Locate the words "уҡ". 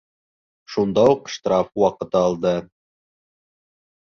1.11-1.29